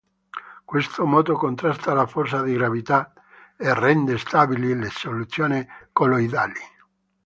Questo 0.65 1.05
moto 1.05 1.35
contrasta 1.35 1.93
la 1.93 2.07
forza 2.07 2.41
di 2.41 2.53
gravità 2.53 3.13
e 3.55 3.71
rende 3.75 4.17
stabili 4.17 4.73
le 4.75 4.89
soluzioni 4.89 5.63
colloidali. 5.91 6.59